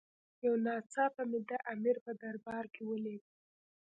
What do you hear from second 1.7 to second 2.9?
امیر په دربار کې